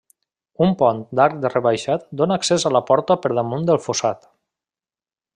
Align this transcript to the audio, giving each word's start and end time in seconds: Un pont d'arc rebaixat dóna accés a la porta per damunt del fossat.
Un 0.67 0.71
pont 0.77 1.01
d'arc 1.19 1.43
rebaixat 1.55 2.07
dóna 2.21 2.37
accés 2.41 2.65
a 2.69 2.73
la 2.77 2.81
porta 2.91 3.17
per 3.25 3.31
damunt 3.41 3.69
del 3.71 3.79
fossat. 3.87 4.25